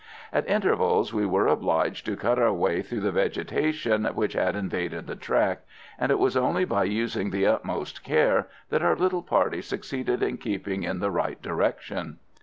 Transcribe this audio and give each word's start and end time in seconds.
At 0.33 0.49
intervals 0.49 1.13
we 1.13 1.27
were 1.27 1.45
obliged 1.45 2.07
to 2.07 2.17
cut 2.17 2.39
our 2.39 2.51
way 2.51 2.81
through 2.81 3.01
the 3.01 3.11
vegetation 3.11 4.03
which 4.05 4.33
had 4.33 4.55
invaded 4.55 5.05
the 5.05 5.15
track, 5.15 5.61
and 5.99 6.11
it 6.11 6.17
was 6.17 6.35
only 6.35 6.65
by 6.65 6.85
using 6.85 7.29
the 7.29 7.45
utmost 7.45 8.03
care 8.03 8.47
that 8.71 8.81
our 8.81 8.95
little 8.95 9.21
party 9.21 9.61
succeeded 9.61 10.23
in 10.23 10.37
keeping 10.37 10.81
in 10.81 11.01
the 11.01 11.11
right 11.11 11.39
direction. 11.39 12.17